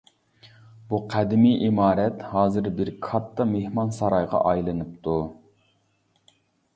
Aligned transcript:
بۇ 0.93 0.99
قەدىمىي 1.09 1.59
ئىمارەت 1.67 2.23
ھازىر 2.31 2.69
بىر 2.79 2.91
كاتتا 3.07 3.47
مېھمانسارايغا 3.51 4.39
ئايلىنىپتۇ. 4.53 5.19